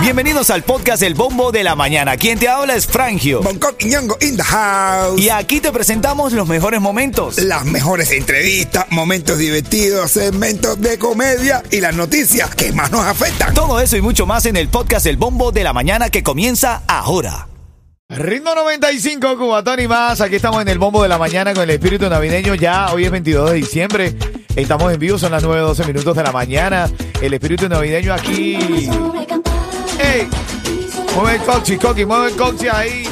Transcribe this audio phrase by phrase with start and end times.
[0.00, 2.16] Bienvenidos al podcast El Bombo de la Mañana.
[2.16, 3.42] Quien te habla es Frangio.
[3.42, 5.20] Bangkok y Ñongo in the house.
[5.20, 7.38] Y aquí te presentamos los mejores momentos.
[7.38, 13.52] Las mejores entrevistas, momentos divertidos, segmentos de comedia y las noticias que más nos afectan.
[13.52, 16.82] Todo eso y mucho más en el podcast El Bombo de la Mañana que comienza
[16.86, 17.48] ahora.
[18.08, 20.20] Ritmo 95, Cubatón y más.
[20.20, 22.54] Aquí estamos en el bombo de la mañana con el espíritu navideño.
[22.54, 24.16] Ya hoy es 22 de diciembre.
[24.56, 26.90] Estamos en vivo, son las 9.12 minutos de la mañana.
[27.20, 28.56] El espíritu navideño aquí.
[30.00, 30.28] ¡Ey!
[31.14, 33.04] Mueve el coxi, Coqui, mueve el coxi ahí.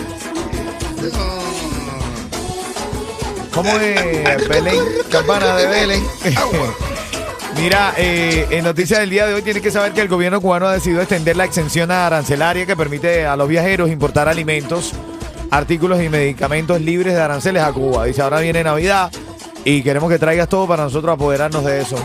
[3.53, 4.83] ¿Cómo es Belén?
[5.11, 6.05] Campana de Belén.
[7.57, 10.67] Mira, eh, en noticias del día de hoy tienes que saber que el gobierno cubano
[10.67, 14.93] ha decidido extender la exención arancelaria que permite a los viajeros importar alimentos,
[15.51, 18.07] artículos y medicamentos libres de aranceles a Cuba.
[18.07, 19.13] Dice, ahora viene Navidad
[19.65, 21.97] y queremos que traigas todo para nosotros apoderarnos de eso.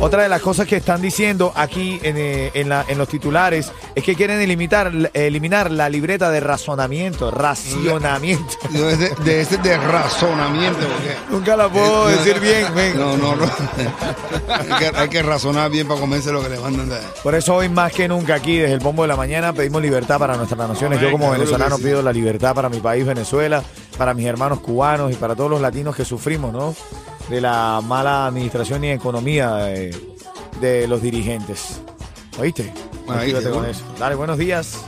[0.00, 3.70] Otra de las cosas que están diciendo aquí en, eh, en la- en los titulares
[3.94, 8.44] es que quieren eliminar, eliminar la libreta de razonamiento, racionamiento.
[8.70, 10.80] No, es de, de ese de razonamiento.
[10.80, 12.98] Porque, Nunca la puedo decir bien, ven.
[12.98, 13.44] no, no, no.
[14.48, 16.96] hay, que, hay que razonar bien para comerse lo que le mandan de.
[17.22, 20.18] Por eso hoy más que nunca aquí, desde el bombo de la mañana, pedimos libertad
[20.18, 21.00] para nuestras naciones.
[21.00, 23.62] Yo como venezolano pido la libertad para mi país, Venezuela,
[23.96, 26.74] para mis hermanos cubanos y para todos los latinos que sufrimos, ¿no?
[27.28, 29.96] De la mala administración y economía de,
[30.60, 31.80] de los dirigentes.
[32.38, 32.72] ¿Oíste?
[33.08, 33.84] Ahí, Actívate con eso.
[33.98, 34.84] Dale, buenos días.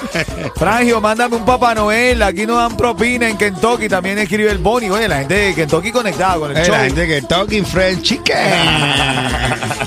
[0.56, 2.22] Frangio, mándame un Papá Noel.
[2.24, 3.88] Aquí nos dan propina en Kentucky.
[3.90, 4.90] También escribe el Bonnie.
[4.92, 6.76] Oye, la gente de Kentucky conectada con el Eh, show.
[6.76, 8.38] la gente que talking French chicken.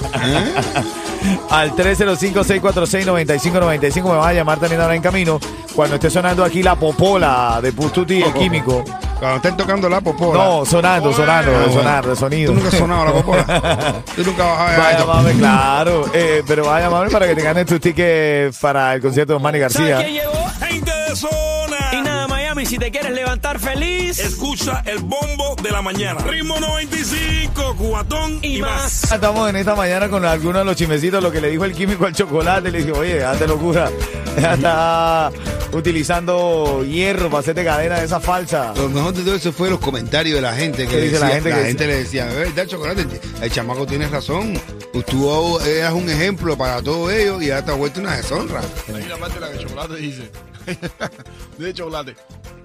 [1.50, 4.02] al 305-646-9595.
[4.04, 5.38] Me vas a llamar también ahora en camino.
[5.74, 8.84] Cuando esté sonando aquí la popola de Pustuti, el químico.
[9.20, 10.42] Cuando estén tocando la popola.
[10.42, 12.52] No, sonando, sonando, sonar, de sonido.
[12.52, 13.44] Tú nunca has sonado la popola.
[14.16, 16.04] Tú nunca vas a Va a ver llamarme, claro.
[16.14, 19.38] eh, pero va a llamarme para que te ganes tus tickets para el concierto de
[19.38, 19.96] Manny García.
[19.98, 20.46] ¿Sabes quién llegó?
[20.66, 21.76] Gente de zona.
[21.92, 22.28] Y nada,
[22.60, 26.20] Miami, si te quieres levantar feliz Escucha el bombo de la mañana.
[26.20, 29.04] Ritmo 95, cubatón y, y más.
[29.04, 29.12] más.
[29.12, 32.04] Estamos en esta mañana con algunos de los chimecitos, lo que le dijo el químico
[32.06, 32.70] al chocolate.
[32.70, 33.90] Le dije, oye, hazte locura.
[34.38, 35.30] Ya está
[35.72, 38.74] utilizando hierro para hacerte cadena de esa falsa.
[38.76, 41.28] Lo mejor de todo eso fue los comentarios de la gente que ¿Qué dice decía-
[41.28, 43.06] la gente la que gente le decía, ¿verdad, chocolate?
[43.40, 44.60] El chamaco tiene razón.
[45.06, 48.60] Tú eras un ejemplo para todos ellos y ahora te has vuelto una deshonra.
[48.94, 50.30] Hay una parte en la que Chocolate dice.
[51.58, 52.16] de Chocolate.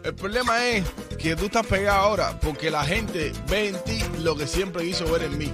[0.05, 0.85] El problema es
[1.17, 5.11] que tú estás pegado ahora porque la gente ve en ti lo que siempre quiso
[5.11, 5.51] ver en mí.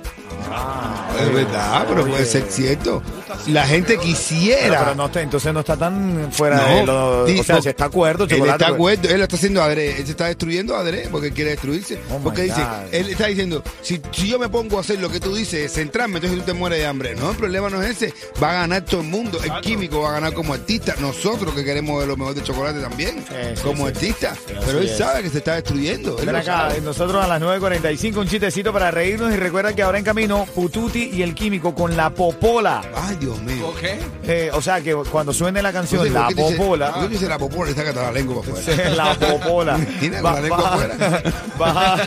[1.20, 3.02] Es verdad, pero puede ser cierto.
[3.48, 4.80] La gente quisiera.
[4.80, 7.42] pero no está, entonces no está tan fuera No, de lo.
[7.42, 8.70] o sea, si está acuerdo, Él está pues.
[8.72, 12.00] acuerdo, él lo está haciendo adrede, él se está destruyendo adrede porque quiere destruirse.
[12.12, 12.62] Oh porque dice,
[12.92, 16.16] él está diciendo, si, si yo me pongo a hacer lo que tú dices, centrarme,
[16.18, 17.16] entonces tú te mueres de hambre.
[17.16, 20.10] No, el problema no es ese, va a ganar todo el mundo, el químico va
[20.10, 23.84] a ganar como artista, nosotros que queremos ver lo mejor de chocolate también, sí, como
[23.84, 23.94] sí.
[23.94, 24.36] artista.
[24.66, 24.98] Pero él es.
[24.98, 26.18] sabe que se está destruyendo.
[26.20, 30.04] él acá, nosotros a las 9.45 un chistecito para reírnos y recuerda que ahora en
[30.04, 32.82] camino Pututi y el químico con la popola.
[32.96, 33.68] Ay, Dios mío.
[33.70, 33.84] ¿Ok?
[34.24, 36.92] Eh, o sea que cuando suene la canción La ¿por qué dice- Popola.
[36.94, 37.70] ¿por qué dice la popola?
[37.70, 38.90] Está que la lengua para afuera.
[38.96, 39.78] la Popola.
[40.02, 40.96] Mira, la lengua afuera.
[41.62, 41.98] va,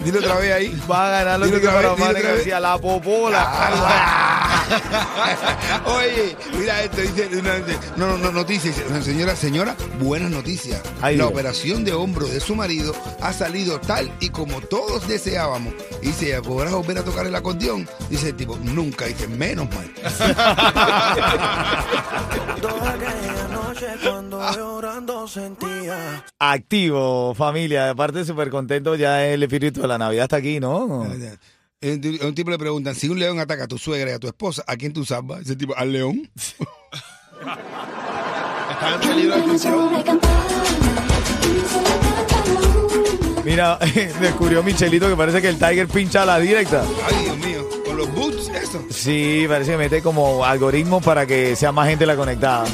[0.00, 0.82] Dile otra vez ahí.
[0.90, 2.22] va a ganar tickets otra para vez.
[2.22, 2.60] García.
[2.60, 3.40] La Popola.
[5.86, 8.72] Oye, mira esto, dice, una- dice, no, no, no, noticia,
[9.02, 10.80] señora, señora, buenas noticias.
[11.00, 15.74] Ay, la operación de hombro de su marido ha salido tal y como todos deseábamos.
[16.02, 17.88] Y dice, ¿podrás volver a tocar el acordeón?
[18.08, 19.90] Dice el tipo, nunca, dice, menos mal.
[26.38, 27.90] Activo, familia.
[27.90, 28.94] Aparte, súper contento.
[28.94, 31.04] Ya el espíritu de la Navidad está aquí, ¿no?
[31.84, 34.18] Eh, A un tipo le preguntan, si un león ataca a tu suegra y a
[34.20, 35.48] tu esposa, ¿a quién tú salvas?
[35.48, 36.30] El tipo, al león.
[38.70, 39.90] Están en peligro de extinción.
[43.44, 43.78] Mira,
[44.20, 46.84] descubrió Michelito que parece que el Tiger pincha a la directa.
[47.04, 48.80] Ay, Dios mío, con los boots, eso.
[48.90, 52.64] Sí, parece que mete como algoritmos para que sea más gente la conectada.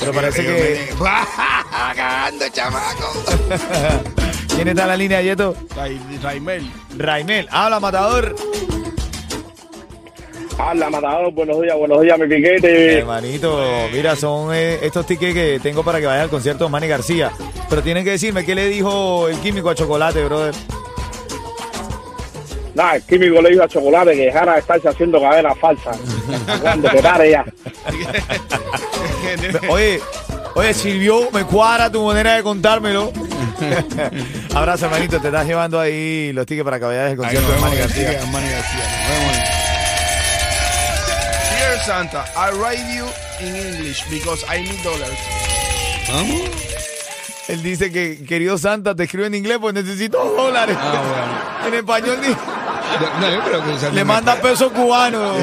[0.00, 0.88] Pero parece que.
[1.70, 3.12] Cagando, chamaco.
[4.54, 5.54] ¿Quién está en la línea, Yeto?
[6.22, 6.70] Raimel.
[6.96, 7.48] Raimel.
[7.50, 8.34] Habla, matador.
[10.58, 12.98] Habla, matador, buenos días, buenos días, mi piquete.
[12.98, 13.58] Hermanito,
[13.92, 17.30] mira, son eh, estos tickets que tengo para que vaya al concierto de Manny García.
[17.70, 20.54] Pero tienen que decirme qué le dijo el químico a Chocolate, brother.
[22.74, 25.96] Nada, el químico le dijo a Chocolate que dejara de estarse haciendo cadenas falsas.
[26.60, 27.44] Cuando te pare ya.
[29.68, 30.00] Oye,
[30.54, 33.12] oye, sirvió, me cuadra tu manera de contármelo.
[34.54, 37.76] Abrazo, hermanito, te estás llevando ahí los tickets para que vayas al concierto de Manny
[37.76, 38.12] García.
[38.12, 38.84] García, Manny García.
[39.08, 39.36] Nos vemos.
[41.58, 43.06] Dear Santa, I write you
[43.46, 45.18] in English because I need dollars.
[46.12, 46.40] ¿Vamos?
[47.48, 50.76] Él dice que, querido Santa, te escribe en inglés pues necesito dólares.
[50.80, 55.36] Ah, En español ni- No, yo creo que le manda pesos cubanos.